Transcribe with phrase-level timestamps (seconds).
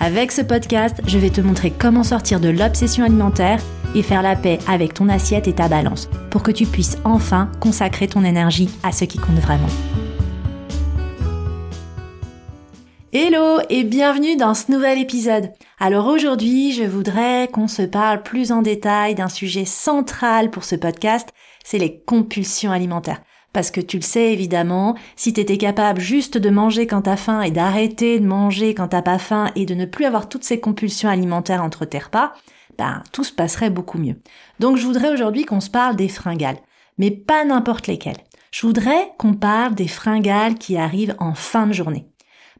[0.00, 3.60] Avec ce podcast, je vais te montrer comment sortir de l'obsession alimentaire
[3.96, 7.50] et faire la paix avec ton assiette et ta balance pour que tu puisses enfin
[7.58, 9.66] consacrer ton énergie à ce qui compte vraiment.
[13.12, 15.50] Hello et bienvenue dans ce nouvel épisode.
[15.80, 20.76] Alors aujourd'hui, je voudrais qu'on se parle plus en détail d'un sujet central pour ce
[20.76, 21.30] podcast,
[21.64, 23.20] c'est les compulsions alimentaires.
[23.52, 27.40] Parce que tu le sais évidemment, si t'étais capable juste de manger quand t'as faim
[27.42, 30.60] et d'arrêter de manger quand t'as pas faim et de ne plus avoir toutes ces
[30.60, 32.32] compulsions alimentaires entre tes repas,
[32.76, 34.16] ben tout se passerait beaucoup mieux.
[34.60, 36.58] Donc je voudrais aujourd'hui qu'on se parle des fringales,
[36.98, 38.18] mais pas n'importe lesquelles.
[38.50, 42.06] Je voudrais qu'on parle des fringales qui arrivent en fin de journée.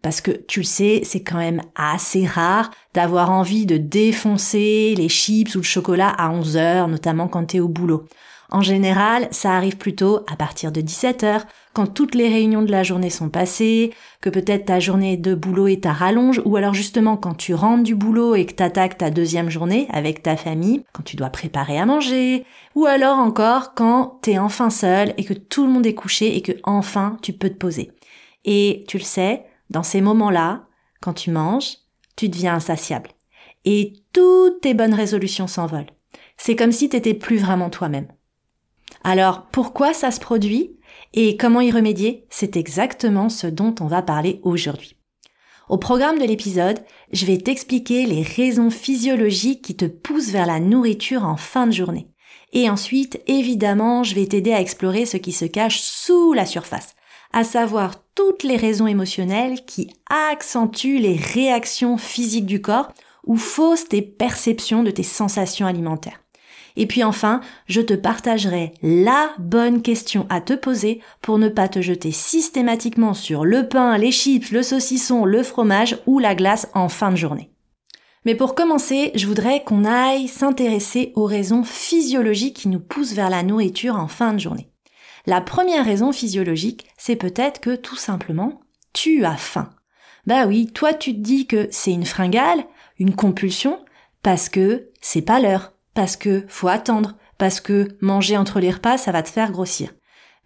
[0.02, 5.08] Parce que tu le sais, c'est quand même assez rare d'avoir envie de défoncer les
[5.08, 8.04] chips ou le chocolat à 11 heures, notamment quand t'es au boulot.
[8.50, 11.42] En général, ça arrive plutôt à partir de 17h,
[11.74, 15.66] quand toutes les réunions de la journée sont passées, que peut-être ta journée de boulot
[15.66, 19.10] est à rallonge, ou alors justement quand tu rentres du boulot et que t'attaques ta
[19.10, 24.18] deuxième journée avec ta famille, quand tu dois préparer à manger, ou alors encore quand
[24.22, 27.50] t'es enfin seul et que tout le monde est couché et que enfin tu peux
[27.50, 27.92] te poser.
[28.46, 30.64] Et tu le sais, dans ces moments-là,
[31.02, 31.76] quand tu manges,
[32.16, 33.10] tu deviens insatiable.
[33.66, 35.90] Et toutes tes bonnes résolutions s'envolent.
[36.38, 38.08] C'est comme si t'étais plus vraiment toi-même.
[39.10, 40.76] Alors, pourquoi ça se produit
[41.14, 42.26] et comment y remédier?
[42.28, 44.98] C'est exactement ce dont on va parler aujourd'hui.
[45.70, 50.60] Au programme de l'épisode, je vais t'expliquer les raisons physiologiques qui te poussent vers la
[50.60, 52.10] nourriture en fin de journée.
[52.52, 56.94] Et ensuite, évidemment, je vais t'aider à explorer ce qui se cache sous la surface,
[57.32, 62.92] à savoir toutes les raisons émotionnelles qui accentuent les réactions physiques du corps
[63.24, 66.20] ou faussent tes perceptions de tes sensations alimentaires.
[66.78, 71.66] Et puis enfin, je te partagerai la bonne question à te poser pour ne pas
[71.66, 76.68] te jeter systématiquement sur le pain, les chips, le saucisson, le fromage ou la glace
[76.74, 77.50] en fin de journée.
[78.24, 83.30] Mais pour commencer, je voudrais qu'on aille s'intéresser aux raisons physiologiques qui nous poussent vers
[83.30, 84.70] la nourriture en fin de journée.
[85.26, 88.60] La première raison physiologique, c'est peut-être que tout simplement,
[88.92, 89.70] tu as faim.
[90.28, 92.64] Bah oui, toi tu te dis que c'est une fringale,
[93.00, 93.80] une compulsion,
[94.22, 98.98] parce que c'est pas l'heure, parce que faut attendre, parce que manger entre les repas,
[98.98, 99.94] ça va te faire grossir.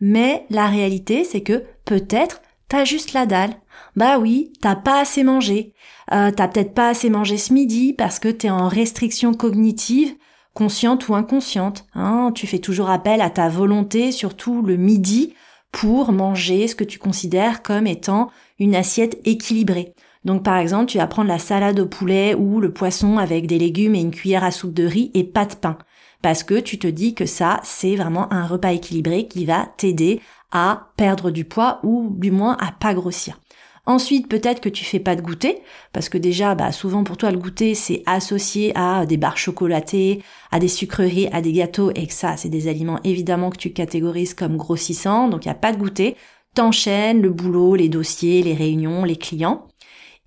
[0.01, 3.53] Mais la réalité, c'est que peut-être t'as juste la dalle.
[3.95, 5.75] Bah oui, t'as pas assez mangé.
[6.11, 10.15] Euh, t'as peut-être pas assez mangé ce midi parce que t'es en restriction cognitive,
[10.55, 11.85] consciente ou inconsciente.
[11.95, 12.33] Hein.
[12.35, 15.35] Tu fais toujours appel à ta volonté, surtout le midi,
[15.71, 19.93] pour manger ce que tu considères comme étant une assiette équilibrée.
[20.25, 23.59] Donc par exemple, tu vas prendre la salade au poulet ou le poisson avec des
[23.59, 25.79] légumes et une cuillère à soupe de riz et pas de pain.
[26.23, 30.21] Parce que tu te dis que ça, c'est vraiment un repas équilibré qui va t'aider
[30.53, 33.39] à perdre du poids ou du moins à pas grossir.
[33.85, 35.59] Ensuite, peut-être que tu fais pas de goûter,
[35.93, 40.23] parce que déjà, bah, souvent pour toi, le goûter, c'est associé à des barres chocolatées,
[40.53, 43.73] à des sucreries, à des gâteaux, et que ça, c'est des aliments évidemment que tu
[43.73, 46.15] catégorises comme grossissants, donc il n'y a pas de goûter.
[46.55, 49.67] T'enchaînes le boulot, les dossiers, les réunions, les clients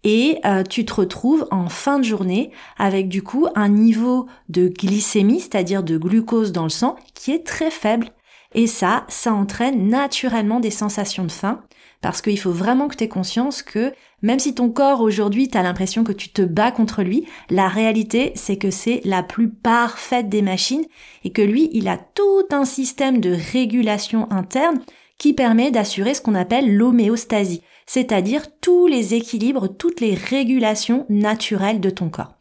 [0.06, 4.70] et euh, tu te retrouves en fin de journée avec du coup un niveau de
[4.70, 8.12] glycémie, c'est-à-dire de glucose dans le sang, qui est très faible.
[8.54, 11.62] Et ça, ça entraîne naturellement des sensations de faim,
[12.02, 15.58] parce qu'il faut vraiment que tu aies conscience que même si ton corps aujourd'hui, tu
[15.58, 20.30] l'impression que tu te bats contre lui, la réalité, c'est que c'est la plus parfaite
[20.30, 20.86] des machines
[21.24, 24.80] et que lui, il a tout un système de régulation interne
[25.18, 31.80] qui permet d'assurer ce qu'on appelle l'homéostasie c'est-à-dire tous les équilibres, toutes les régulations naturelles
[31.80, 32.34] de ton corps.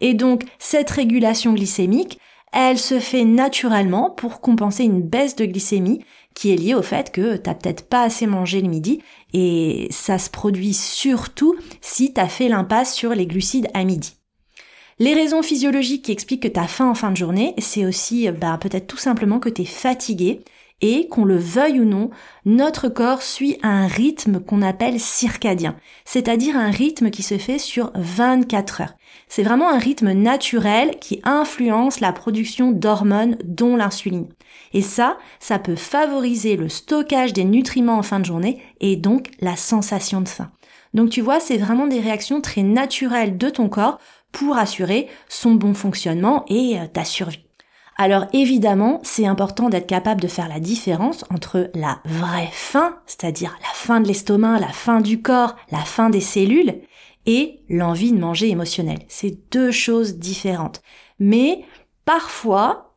[0.00, 2.18] Et donc, cette régulation glycémique,
[2.52, 6.04] elle se fait naturellement pour compenser une baisse de glycémie
[6.34, 9.00] qui est liée au fait que t'as peut-être pas assez mangé le midi
[9.32, 14.14] et ça se produit surtout si t'as fait l'impasse sur les glucides à midi.
[14.98, 18.58] Les raisons physiologiques qui expliquent que t'as faim en fin de journée, c'est aussi bah,
[18.60, 20.42] peut-être tout simplement que t'es fatigué
[20.80, 22.10] et qu'on le veuille ou non,
[22.44, 27.92] notre corps suit un rythme qu'on appelle circadien, c'est-à-dire un rythme qui se fait sur
[27.94, 28.94] 24 heures.
[29.28, 34.28] C'est vraiment un rythme naturel qui influence la production d'hormones dont l'insuline.
[34.72, 39.30] Et ça, ça peut favoriser le stockage des nutriments en fin de journée et donc
[39.40, 40.50] la sensation de faim.
[40.94, 43.98] Donc tu vois, c'est vraiment des réactions très naturelles de ton corps
[44.32, 47.49] pour assurer son bon fonctionnement et euh, ta survie.
[48.02, 53.54] Alors évidemment, c'est important d'être capable de faire la différence entre la vraie faim, c'est-à-dire
[53.60, 56.80] la faim de l'estomac, la faim du corps, la faim des cellules,
[57.26, 59.00] et l'envie de manger émotionnelle.
[59.08, 60.80] C'est deux choses différentes.
[61.18, 61.62] Mais
[62.06, 62.96] parfois,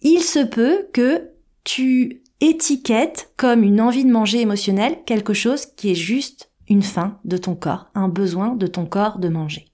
[0.00, 1.30] il se peut que
[1.62, 7.20] tu étiquettes comme une envie de manger émotionnelle quelque chose qui est juste une faim
[7.24, 9.71] de ton corps, un besoin de ton corps de manger.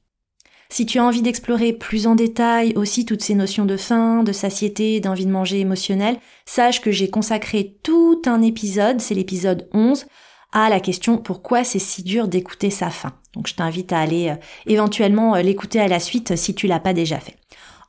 [0.70, 4.32] Si tu as envie d'explorer plus en détail aussi toutes ces notions de faim, de
[4.32, 10.04] satiété, d'envie de manger émotionnelle, sache que j'ai consacré tout un épisode, c'est l'épisode 11,
[10.52, 13.14] à la question pourquoi c'est si dur d'écouter sa faim?
[13.32, 14.34] Donc je t'invite à aller euh,
[14.66, 17.36] éventuellement euh, l'écouter à la suite si tu l'as pas déjà fait.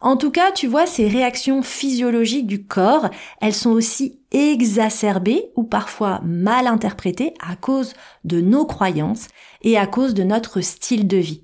[0.02, 3.10] En tout cas, tu vois, ces réactions physiologiques du corps,
[3.42, 7.94] elles sont aussi exacerbées ou parfois mal interprétées à cause
[8.24, 9.28] de nos croyances
[9.62, 11.44] et à cause de notre style de vie.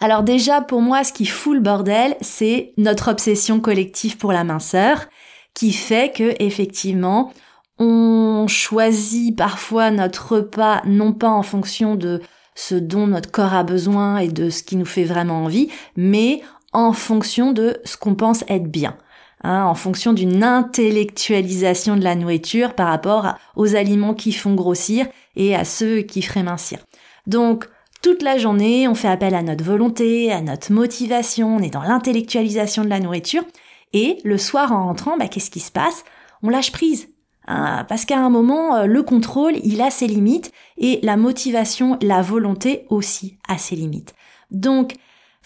[0.00, 4.44] Alors déjà, pour moi, ce qui fout le bordel, c'est notre obsession collective pour la
[4.44, 5.06] minceur,
[5.54, 7.32] qui fait que, effectivement,
[7.78, 12.20] on choisit parfois notre repas non pas en fonction de
[12.54, 16.42] ce dont notre corps a besoin et de ce qui nous fait vraiment envie, mais
[16.72, 18.96] en fonction de ce qu'on pense être bien.
[19.44, 25.06] Hein, en fonction d'une intellectualisation de la nourriture par rapport aux aliments qui font grossir
[25.36, 26.80] et à ceux qui feraient mincir.
[27.28, 27.68] Donc,
[28.02, 31.82] toute la journée, on fait appel à notre volonté, à notre motivation, on est dans
[31.82, 33.44] l'intellectualisation de la nourriture,
[33.92, 36.04] et le soir en rentrant, bah, qu'est-ce qui se passe?
[36.42, 37.08] On lâche prise.
[37.46, 41.98] Hein, parce qu'à un moment, euh, le contrôle, il a ses limites, et la motivation,
[42.02, 44.14] la volonté aussi a ses limites.
[44.50, 44.94] Donc,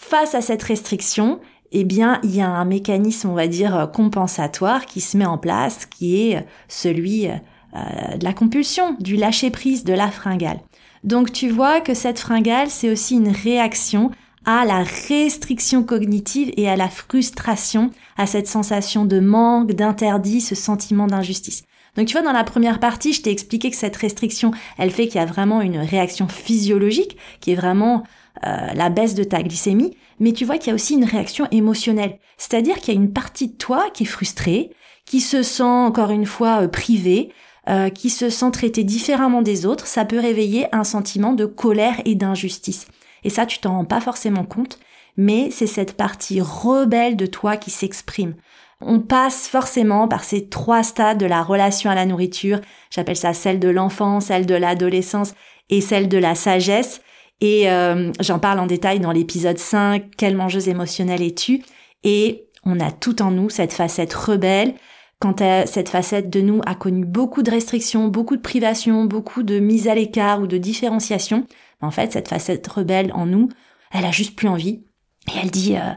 [0.03, 1.39] Face à cette restriction,
[1.71, 5.37] eh bien, il y a un mécanisme, on va dire, compensatoire qui se met en
[5.37, 10.59] place, qui est celui euh, de la compulsion, du lâcher-prise, de la fringale.
[11.03, 14.11] Donc, tu vois que cette fringale, c'est aussi une réaction
[14.45, 20.55] à la restriction cognitive et à la frustration, à cette sensation de manque, d'interdit, ce
[20.55, 21.63] sentiment d'injustice.
[21.95, 25.07] Donc tu vois, dans la première partie, je t'ai expliqué que cette restriction, elle fait
[25.07, 28.03] qu'il y a vraiment une réaction physiologique, qui est vraiment
[28.45, 31.47] euh, la baisse de ta glycémie, mais tu vois qu'il y a aussi une réaction
[31.51, 32.17] émotionnelle.
[32.37, 34.71] C'est-à-dire qu'il y a une partie de toi qui est frustrée,
[35.05, 37.31] qui se sent encore une fois euh, privée,
[37.69, 39.87] euh, qui se sent traitée différemment des autres.
[39.87, 42.87] Ça peut réveiller un sentiment de colère et d'injustice.
[43.23, 44.79] Et ça, tu t'en rends pas forcément compte,
[45.15, 48.35] mais c'est cette partie rebelle de toi qui s'exprime.
[48.81, 52.59] On passe forcément par ces trois stades de la relation à la nourriture.
[52.89, 55.33] J'appelle ça celle de l'enfance, celle de l'adolescence
[55.69, 57.01] et celle de la sagesse.
[57.39, 61.63] Et euh, j'en parle en détail dans l'épisode 5, Quelle mangeuse émotionnelle es-tu?
[62.03, 64.75] Et on a tout en nous cette facette rebelle.
[65.23, 69.57] Quand cette facette de nous a connu beaucoup de restrictions, beaucoup de privations, beaucoup de
[69.57, 71.47] mise à l'écart ou de différenciation,
[71.79, 73.47] en fait, cette facette rebelle en nous,
[73.93, 74.83] elle a juste plus envie.
[75.29, 75.93] Et elle dit euh,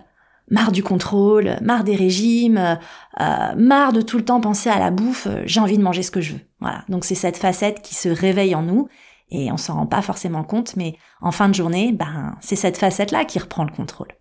[0.49, 2.79] marre du contrôle, marre des régimes,
[3.21, 6.13] euh, marre de tout le temps penser à la bouffe, j'ai envie de manger ce
[6.13, 6.41] que je veux.
[6.61, 6.85] Voilà.
[6.89, 8.87] Donc c'est cette facette qui se réveille en nous
[9.31, 12.77] et on s'en rend pas forcément compte, mais en fin de journée, ben, c'est cette
[12.77, 14.13] facette-là qui reprend le contrôle.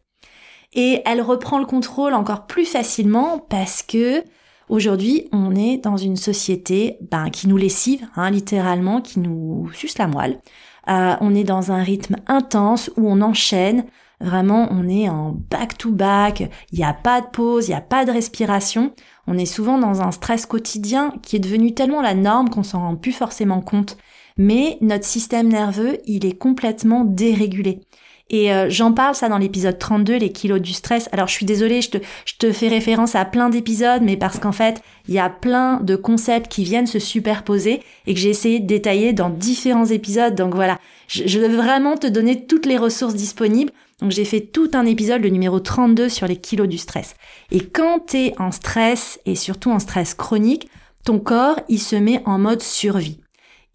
[0.74, 4.24] Et elle reprend le contrôle encore plus facilement parce que
[4.70, 9.98] aujourd'hui, on est dans une société ben, qui nous lessive, hein, littéralement, qui nous suce
[9.98, 10.40] la moelle.
[10.88, 13.86] Euh, on est dans un rythme intense où on enchaîne.
[14.22, 16.50] Vraiment, on est en back-to-back.
[16.72, 18.94] Il n'y a pas de pause, il n'y a pas de respiration.
[19.28, 22.80] On est souvent dans un stress quotidien qui est devenu tellement la norme qu'on s'en
[22.80, 23.98] rend plus forcément compte
[24.38, 27.82] mais notre système nerveux, il est complètement dérégulé.
[28.30, 31.10] Et euh, j'en parle ça dans l'épisode 32, les kilos du stress.
[31.12, 34.40] Alors je suis désolée, je te, je te fais référence à plein d'épisodes, mais parce
[34.40, 38.30] qu'en fait, il y a plein de concepts qui viennent se superposer et que j'ai
[38.30, 40.34] essayé de détailler dans différents épisodes.
[40.34, 43.72] Donc voilà, je, je veux vraiment te donner toutes les ressources disponibles.
[44.02, 47.16] Donc j'ai fait tout un épisode, le numéro 32, sur les kilos du stress.
[47.52, 50.68] Et quand tu es en stress, et surtout en stress chronique,
[51.06, 53.20] ton corps, il se met en mode survie.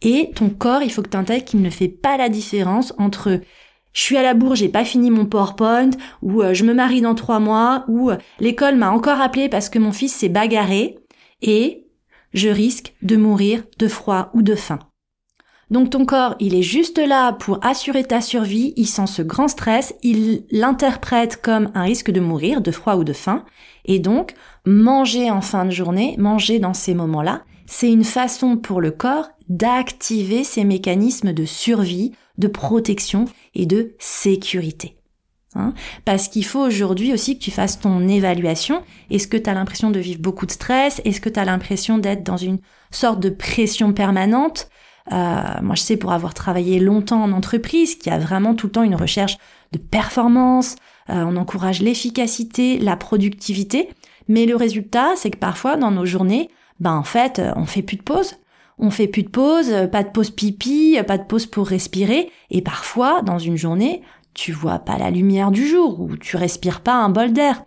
[0.02, 3.40] Et ton corps, il faut que tu intègres qu'il ne fait pas la différence entre
[3.92, 5.90] je suis à la bourre, j'ai pas fini mon PowerPoint,
[6.22, 9.68] ou euh, je me marie dans trois mois, ou euh, l'école m'a encore appelé parce
[9.68, 10.98] que mon fils s'est bagarré,
[11.42, 11.86] et
[12.32, 14.78] je risque de mourir de froid ou de faim.
[15.70, 19.46] Donc ton corps, il est juste là pour assurer ta survie, il sent ce grand
[19.46, 23.44] stress, il l'interprète comme un risque de mourir de froid ou de faim,
[23.84, 24.34] et donc
[24.66, 29.28] manger en fin de journée, manger dans ces moments-là, c'est une façon pour le corps
[29.48, 34.96] d'activer ces mécanismes de survie, de protection et de sécurité.
[35.54, 35.74] Hein?
[36.04, 38.82] Parce qu'il faut aujourd'hui aussi que tu fasses ton évaluation.
[39.10, 41.00] Est-ce que tu as l'impression de vivre beaucoup de stress?
[41.04, 42.58] Est-ce que tu as l'impression d'être dans une
[42.90, 44.68] sorte de pression permanente?
[45.12, 48.66] Euh, moi, je sais pour avoir travaillé longtemps en entreprise qu'il y a vraiment tout
[48.66, 49.38] le temps une recherche
[49.72, 50.76] de performance.
[51.08, 53.88] Euh, on encourage l'efficacité, la productivité.
[54.28, 57.96] Mais le résultat, c'est que parfois, dans nos journées, ben en fait, on fait plus
[57.96, 58.36] de pause.
[58.82, 62.30] On fait plus de pause, pas de pause pipi, pas de pause pour respirer.
[62.50, 64.00] Et parfois, dans une journée,
[64.32, 67.62] tu vois pas la lumière du jour ou tu respires pas un bol d'air.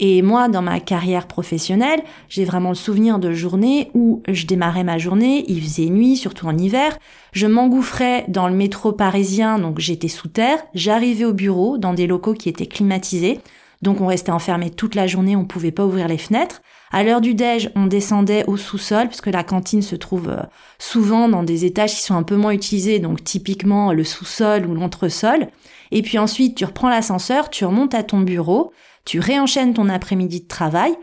[0.00, 4.84] Et moi, dans ma carrière professionnelle, j'ai vraiment le souvenir de journées où je démarrais
[4.84, 6.98] ma journée, il faisait nuit, surtout en hiver,
[7.32, 12.08] je m'engouffrais dans le métro parisien, donc j'étais sous terre, j'arrivais au bureau dans des
[12.08, 13.40] locaux qui étaient climatisés,
[13.82, 16.60] donc on restait enfermé toute la journée, on pouvait pas ouvrir les fenêtres.
[16.94, 20.44] À l'heure du déj, on descendait au sous-sol puisque la cantine se trouve euh,
[20.78, 24.74] souvent dans des étages qui sont un peu moins utilisés, donc typiquement le sous-sol ou
[24.76, 25.48] l'entresol.
[25.90, 28.70] Et puis ensuite, tu reprends l'ascenseur, tu remontes à ton bureau,
[29.04, 30.94] tu réenchaînes ton après-midi de travail.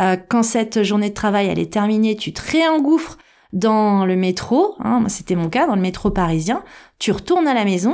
[0.00, 3.16] Euh, quand cette journée de travail elle est terminée, tu te réengouffres
[3.52, 6.64] dans le métro, hein, c'était mon cas, dans le métro parisien,
[6.98, 7.92] tu retournes à la maison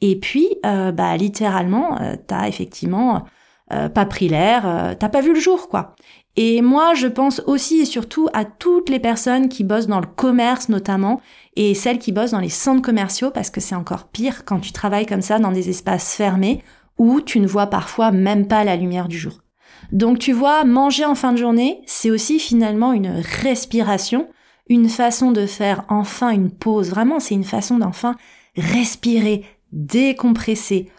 [0.00, 3.26] et puis euh, bah littéralement euh, t'as effectivement
[3.72, 5.94] euh, pas pris l'air, euh, t'as pas vu le jour quoi.
[6.36, 10.06] Et moi je pense aussi et surtout à toutes les personnes qui bossent dans le
[10.06, 11.20] commerce notamment
[11.54, 14.72] et celles qui bossent dans les centres commerciaux parce que c'est encore pire quand tu
[14.72, 16.62] travailles comme ça dans des espaces fermés
[16.98, 19.44] où tu ne vois parfois même pas la lumière du jour.
[19.92, 24.28] Donc tu vois, manger en fin de journée, c'est aussi finalement une respiration,
[24.68, 26.90] une façon de faire enfin une pause.
[26.90, 28.16] Vraiment, c'est une façon d'enfin
[28.56, 30.90] respirer, décompresser,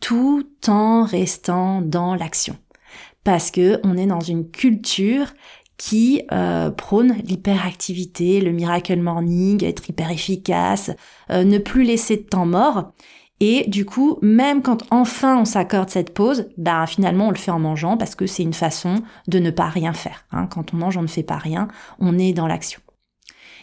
[0.00, 2.56] tout en restant dans l'action.
[3.24, 5.26] Parce que on est dans une culture
[5.76, 10.90] qui euh, prône l'hyperactivité, le miracle morning, être hyper efficace,
[11.30, 12.92] euh, ne plus laisser de temps mort.
[13.40, 17.50] Et du coup, même quand enfin on s'accorde cette pause, bah finalement on le fait
[17.50, 20.24] en mangeant parce que c'est une façon de ne pas rien faire.
[20.30, 20.46] Hein.
[20.46, 22.80] Quand on mange, on ne fait pas rien, on est dans l'action.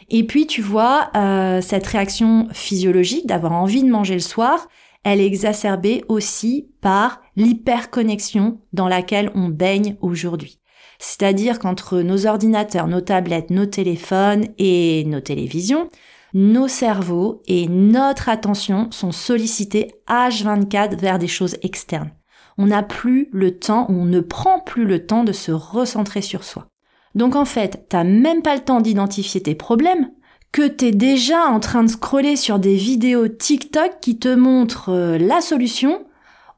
[0.10, 4.68] Et puis tu vois, euh, cette réaction physiologique d'avoir envie de manger le soir,
[5.04, 10.60] elle est exacerbée aussi par l'hyperconnexion dans laquelle on baigne aujourd'hui.
[11.00, 15.90] C'est-à-dire qu'entre nos ordinateurs, nos tablettes, nos téléphones et nos télévisions,
[16.34, 22.12] nos cerveaux et notre attention sont sollicités H24 vers des choses externes.
[22.58, 26.44] On n'a plus le temps on ne prend plus le temps de se recentrer sur
[26.44, 26.68] soi.
[27.16, 30.12] Donc en fait, t'as même pas le temps d'identifier tes problèmes,
[30.52, 35.18] que t'es déjà en train de scroller sur des vidéos TikTok qui te montrent euh,
[35.18, 36.06] la solution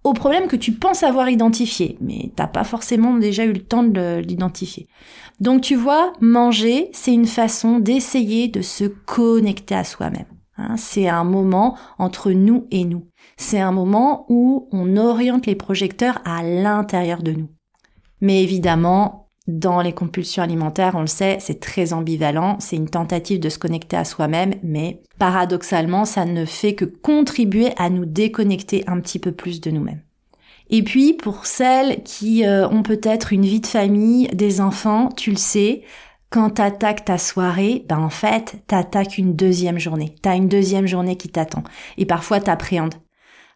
[0.03, 3.83] au problème que tu penses avoir identifié, mais t'as pas forcément déjà eu le temps
[3.83, 4.88] de l'identifier.
[5.39, 10.25] Donc tu vois, manger, c'est une façon d'essayer de se connecter à soi-même.
[10.57, 10.75] Hein.
[10.77, 13.07] c'est un moment entre nous et nous.
[13.38, 17.50] C'est un moment où on oriente les projecteurs à l'intérieur de nous.
[18.21, 23.39] Mais évidemment, dans les compulsions alimentaires, on le sait, c'est très ambivalent, c'est une tentative
[23.39, 28.83] de se connecter à soi-même, mais paradoxalement, ça ne fait que contribuer à nous déconnecter
[28.88, 30.01] un petit peu plus de nous-mêmes.
[30.69, 35.29] Et puis pour celles qui euh, ont peut-être une vie de famille, des enfants, tu
[35.31, 35.83] le sais,
[36.29, 40.15] quand t'attaques ta soirée, ben en fait, t'attaques une deuxième journée.
[40.21, 41.63] T'as une deuxième journée qui t'attend.
[41.97, 42.95] Et parfois t'appréhendes.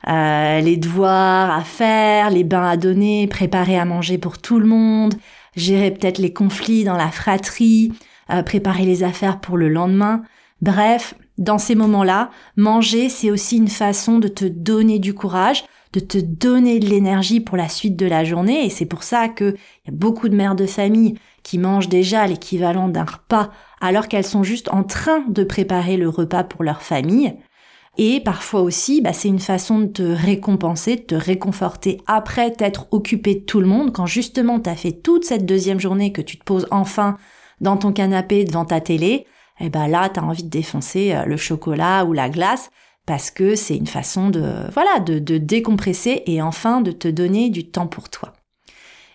[0.08, 4.68] Euh, les devoirs à faire, les bains à donner, préparer à manger pour tout le
[4.68, 5.16] monde,
[5.58, 7.92] gérer peut-être les conflits dans la fratrie,
[8.30, 10.22] euh, préparer les affaires pour le lendemain.
[10.62, 16.00] Bref, dans ces moments-là, manger, c'est aussi une façon de te donner du courage, de
[16.00, 18.66] te donner de l'énergie pour la suite de la journée.
[18.66, 22.28] Et c'est pour ça qu'il y a beaucoup de mères de famille qui mangent déjà
[22.28, 26.82] l'équivalent d'un repas alors qu'elles sont juste en train de préparer le repas pour leur
[26.82, 27.36] famille.
[27.98, 32.88] Et parfois aussi, bah, c'est une façon de te récompenser, de te réconforter après t'être
[32.92, 36.38] occupé de tout le monde, quand justement t'as fait toute cette deuxième journée que tu
[36.38, 37.18] te poses enfin
[37.60, 39.26] dans ton canapé devant ta télé,
[39.60, 42.70] et eh ben là t'as envie de défoncer euh, le chocolat ou la glace
[43.08, 47.50] parce que c'est une façon de, voilà, de, de décompresser et enfin de te donner
[47.50, 48.34] du temps pour toi.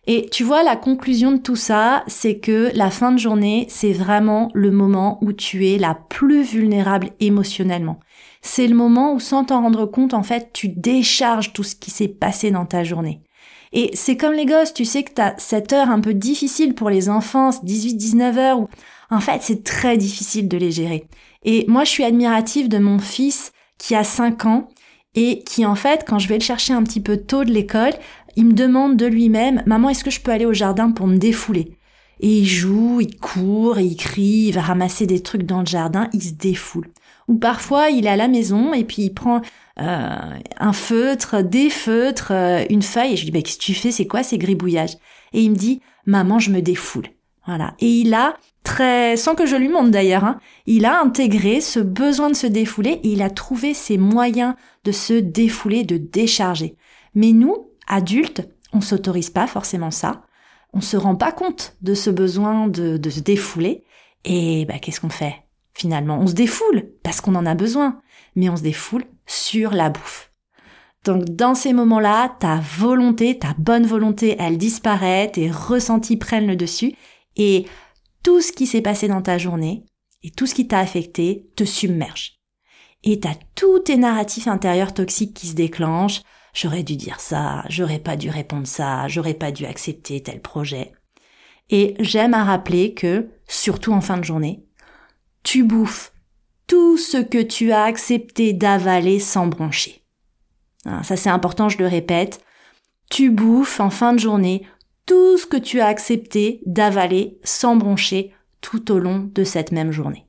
[0.08, 3.92] Et tu vois, la conclusion de tout ça, c'est que la fin de journée, c'est
[3.92, 8.00] vraiment le moment où tu es la plus vulnérable émotionnellement.
[8.42, 11.90] C'est le moment où, sans t'en rendre compte, en fait, tu décharges tout ce qui
[11.90, 13.22] s'est passé dans ta journée.
[13.72, 16.90] Et c'est comme les gosses, tu sais que t'as cette heure un peu difficile pour
[16.90, 18.68] les enfants, 18-19 heures, où
[19.10, 21.06] en fait c'est très difficile de les gérer.
[21.42, 24.68] Et moi je suis admirative de mon fils qui a 5 ans
[25.14, 27.94] et qui en fait, quand je vais le chercher un petit peu tôt de l'école,
[28.36, 31.16] il me demande de lui-même, maman, est-ce que je peux aller au jardin pour me
[31.16, 31.78] défouler?
[32.20, 36.08] Et il joue, il court, il crie, il va ramasser des trucs dans le jardin,
[36.12, 36.91] il se défoule.
[37.28, 39.40] Ou parfois, il est à la maison et puis il prend
[39.80, 43.62] euh, un feutre, des feutres, euh, une feuille, et je lui dis, bah, qu'est-ce que
[43.62, 43.90] tu fais?
[43.90, 44.96] C'est quoi ces gribouillages?
[45.32, 47.06] Et il me dit, maman, je me défoule.
[47.46, 47.74] Voilà.
[47.80, 51.80] Et il a très, sans que je lui montre d'ailleurs, hein, il a intégré ce
[51.80, 56.76] besoin de se défouler et il a trouvé ses moyens de se défouler, de décharger.
[57.14, 60.22] Mais nous, adultes, on s'autorise pas forcément ça.
[60.72, 63.84] On se rend pas compte de ce besoin de, se défouler.
[64.24, 65.42] Et bah, qu'est-ce qu'on fait?
[65.74, 68.00] Finalement, on se défoule parce qu'on en a besoin.
[68.36, 70.30] Mais on se défoule sur la bouffe.
[71.04, 76.56] Donc dans ces moments-là, ta volonté, ta bonne volonté, elle disparaît, tes ressentis prennent le
[76.56, 76.94] dessus
[77.36, 77.66] et
[78.22, 79.84] tout ce qui s'est passé dans ta journée
[80.22, 82.38] et tout ce qui t'a affecté te submerge.
[83.02, 86.22] Et t'as tous tes narratifs intérieurs toxiques qui se déclenchent.
[86.54, 90.92] J'aurais dû dire ça, j'aurais pas dû répondre ça, j'aurais pas dû accepter tel projet.
[91.70, 94.64] Et j'aime à rappeler que, surtout en fin de journée,
[95.42, 96.12] tu bouffes
[96.66, 100.02] tout ce que tu as accepté d'avaler sans broncher.
[100.84, 102.40] Hein, ça c'est important, je le répète.
[103.10, 104.66] Tu bouffes en fin de journée
[105.06, 109.92] tout ce que tu as accepté d'avaler sans broncher tout au long de cette même
[109.92, 110.26] journée.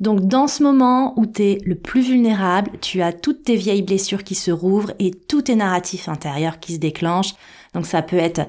[0.00, 3.82] Donc dans ce moment où tu es le plus vulnérable, tu as toutes tes vieilles
[3.82, 7.34] blessures qui se rouvrent et tous tes narratifs intérieurs qui se déclenchent.
[7.72, 8.42] Donc ça peut être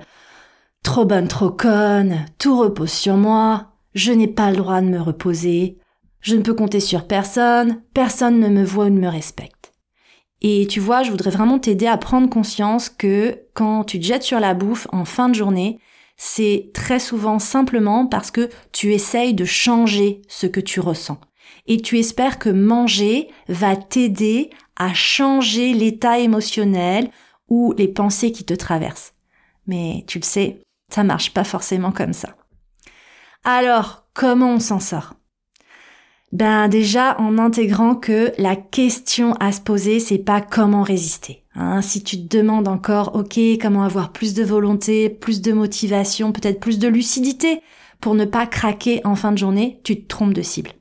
[0.84, 5.02] trop bonne, trop conne, tout repose sur moi, je n'ai pas le droit de me
[5.02, 5.78] reposer,
[6.28, 9.72] je ne peux compter sur personne, personne ne me voit ou ne me respecte.
[10.42, 14.24] Et tu vois, je voudrais vraiment t'aider à prendre conscience que quand tu te jettes
[14.24, 15.80] sur la bouffe en fin de journée,
[16.18, 21.18] c'est très souvent simplement parce que tu essayes de changer ce que tu ressens.
[21.66, 27.10] Et tu espères que manger va t'aider à changer l'état émotionnel
[27.48, 29.14] ou les pensées qui te traversent.
[29.66, 30.60] Mais tu le sais,
[30.94, 32.36] ça marche pas forcément comme ça.
[33.46, 35.17] Alors, comment on s'en sort?
[36.32, 41.44] Ben déjà en intégrant que la question à se poser c'est pas comment résister.
[41.56, 41.82] Hein.
[41.82, 46.60] si tu te demandes encore ok comment avoir plus de volonté, plus de motivation, peut-être
[46.60, 47.62] plus de lucidité
[48.02, 50.72] pour ne pas craquer en fin de journée, tu te trompes de cible.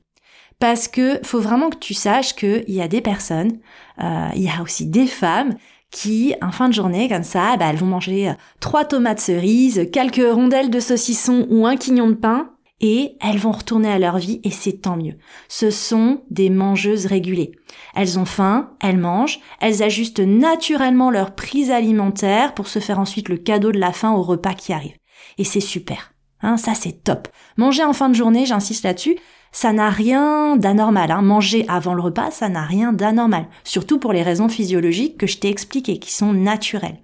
[0.59, 3.59] Parce que faut vraiment que tu saches qu'il y a des personnes,
[4.01, 5.55] euh, il y a aussi des femmes
[5.91, 9.87] qui, en fin de journée, comme ça, ben, elles vont manger euh, trois tomates cerises,
[9.91, 14.17] quelques rondelles de saucisson ou un quignon de pain, et elles vont retourner à leur
[14.17, 15.15] vie et c'est tant mieux.
[15.47, 17.51] Ce sont des mangeuses régulées.
[17.95, 23.29] Elles ont faim, elles mangent, elles ajustent naturellement leur prise alimentaire pour se faire ensuite
[23.29, 24.95] le cadeau de la faim au repas qui arrive.
[25.37, 26.13] Et c'est super.
[26.41, 27.27] Hein, ça c'est top.
[27.57, 29.17] Manger en fin de journée, j'insiste là-dessus,
[29.51, 31.09] ça n'a rien d'anormal.
[31.09, 31.23] Hein.
[31.23, 33.47] Manger avant le repas, ça n'a rien d'anormal.
[33.63, 37.01] Surtout pour les raisons physiologiques que je t'ai expliquées, qui sont naturelles.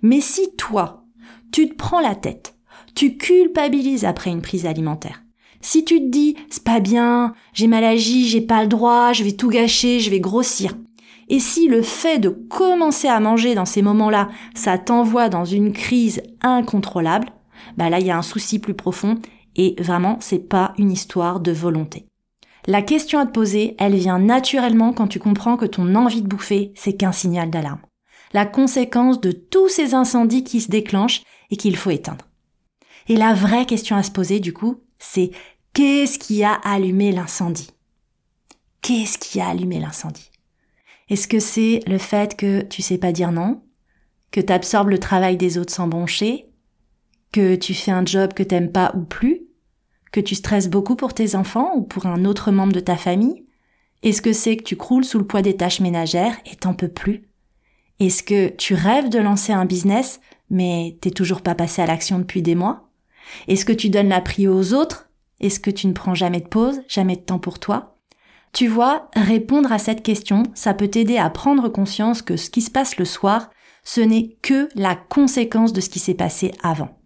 [0.00, 1.04] Mais si toi,
[1.52, 2.54] tu te prends la tête
[2.94, 5.22] tu culpabilises après une prise alimentaire.
[5.60, 9.22] Si tu te dis, c'est pas bien, j'ai mal agi, j'ai pas le droit, je
[9.22, 10.74] vais tout gâcher, je vais grossir.
[11.28, 15.72] Et si le fait de commencer à manger dans ces moments-là, ça t'envoie dans une
[15.72, 17.28] crise incontrôlable,
[17.76, 19.18] bah là, il y a un souci plus profond
[19.54, 22.06] et vraiment, c'est pas une histoire de volonté.
[22.66, 26.28] La question à te poser, elle vient naturellement quand tu comprends que ton envie de
[26.28, 27.80] bouffer, c'est qu'un signal d'alarme.
[28.32, 32.24] La conséquence de tous ces incendies qui se déclenchent et qu'il faut éteindre.
[33.08, 35.30] Et la vraie question à se poser, du coup, c'est
[35.72, 37.70] qu'est-ce qui a allumé l'incendie?
[38.80, 40.30] Qu'est-ce qui a allumé l'incendie?
[41.08, 43.62] Est-ce que c'est le fait que tu sais pas dire non?
[44.30, 46.46] Que tu absorbes le travail des autres sans broncher?
[47.32, 49.42] Que tu fais un job que t'aimes pas ou plus?
[50.10, 53.46] Que tu stresses beaucoup pour tes enfants ou pour un autre membre de ta famille?
[54.02, 56.88] Est-ce que c'est que tu croules sous le poids des tâches ménagères et t'en peux
[56.88, 57.28] plus?
[58.00, 62.18] Est-ce que tu rêves de lancer un business mais t'es toujours pas passé à l'action
[62.18, 62.90] depuis des mois?
[63.48, 65.08] Est-ce que tu donnes la prio aux autres?
[65.40, 67.98] Est-ce que tu ne prends jamais de pause, jamais de temps pour toi?
[68.52, 72.60] Tu vois, répondre à cette question, ça peut t'aider à prendre conscience que ce qui
[72.60, 73.50] se passe le soir,
[73.82, 76.98] ce n'est que la conséquence de ce qui s'est passé avant.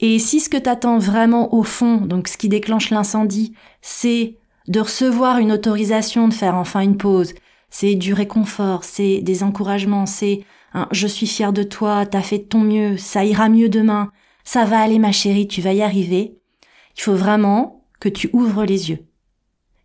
[0.00, 4.80] Et si ce que t'attends vraiment au fond, donc ce qui déclenche l'incendie, c'est de
[4.80, 7.34] recevoir une autorisation de faire enfin une pause,
[7.70, 10.44] c'est du réconfort, c'est des encouragements, c'est
[10.90, 14.10] je suis fier de toi, t'as fait de ton mieux, ça ira mieux demain,
[14.44, 16.38] ça va aller ma chérie, tu vas y arriver.
[16.96, 19.06] Il faut vraiment que tu ouvres les yeux.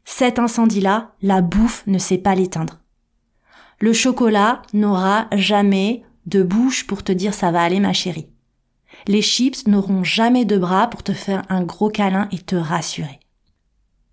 [0.05, 2.79] Cet incendie-là, la bouffe ne sait pas l'éteindre.
[3.79, 8.29] Le chocolat n'aura jamais de bouche pour te dire ça va aller ma chérie.
[9.05, 13.19] Les chips n'auront jamais de bras pour te faire un gros câlin et te rassurer.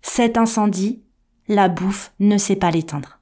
[0.01, 1.01] Cet incendie,
[1.47, 3.19] la bouffe ne sait pas l'éteindre.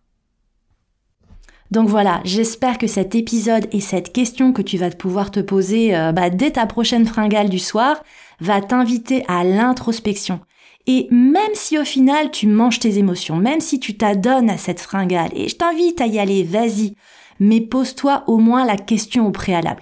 [1.74, 5.96] Donc voilà, j'espère que cet épisode et cette question que tu vas pouvoir te poser
[5.96, 8.04] euh, bah, dès ta prochaine fringale du soir
[8.40, 10.40] va t'inviter à l'introspection.
[10.86, 14.82] Et même si au final tu manges tes émotions, même si tu t'adonnes à cette
[14.82, 16.94] fringale, et je t'invite à y aller, vas-y,
[17.40, 19.82] mais pose-toi au moins la question au préalable.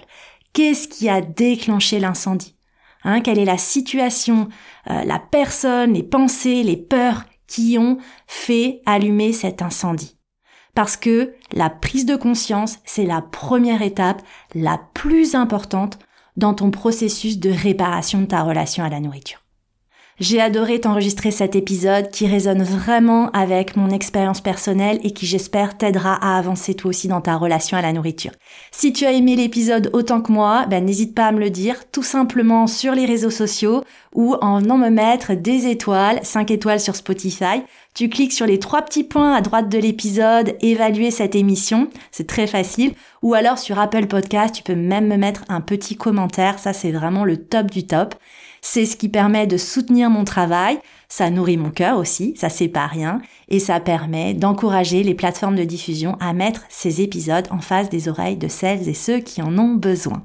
[0.54, 2.56] Qu'est-ce qui a déclenché l'incendie?
[3.04, 4.48] Hein, quelle est la situation,
[4.88, 10.16] euh, la personne, les pensées, les peurs qui ont fait allumer cet incendie?
[10.74, 14.22] Parce que la prise de conscience, c'est la première étape
[14.54, 15.98] la plus importante
[16.36, 19.41] dans ton processus de réparation de ta relation à la nourriture.
[20.22, 25.76] J'ai adoré t'enregistrer cet épisode qui résonne vraiment avec mon expérience personnelle et qui j'espère
[25.76, 28.30] t'aidera à avancer toi aussi dans ta relation à la nourriture.
[28.70, 31.90] Si tu as aimé l'épisode autant que moi, ben n'hésite pas à me le dire
[31.90, 33.82] tout simplement sur les réseaux sociaux
[34.14, 37.64] ou en venant me mettre des étoiles, 5 étoiles sur Spotify.
[37.92, 42.28] Tu cliques sur les trois petits points à droite de l'épisode, évaluer cette émission, c'est
[42.28, 42.92] très facile.
[43.22, 46.92] Ou alors sur Apple Podcast, tu peux même me mettre un petit commentaire, ça c'est
[46.92, 48.14] vraiment le top du top.
[48.64, 52.68] C'est ce qui permet de soutenir mon travail, ça nourrit mon cœur aussi, ça c'est
[52.68, 57.58] pas rien, et ça permet d'encourager les plateformes de diffusion à mettre ces épisodes en
[57.58, 60.22] face des oreilles de celles et ceux qui en ont besoin.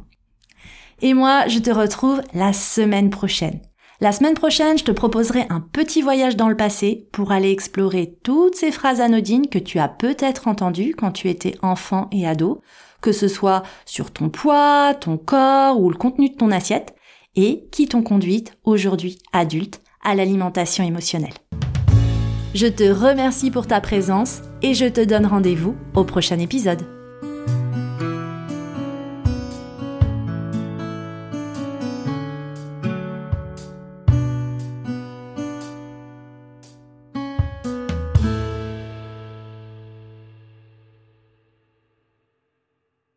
[1.02, 3.60] Et moi, je te retrouve la semaine prochaine.
[4.00, 8.20] La semaine prochaine, je te proposerai un petit voyage dans le passé pour aller explorer
[8.24, 12.62] toutes ces phrases anodines que tu as peut-être entendues quand tu étais enfant et ado,
[13.02, 16.94] que ce soit sur ton poids, ton corps ou le contenu de ton assiette,
[17.38, 21.34] et qui t'ont conduite aujourd'hui adulte à l'alimentation émotionnelle.
[22.54, 26.97] Je te remercie pour ta présence et je te donne rendez-vous au prochain épisode.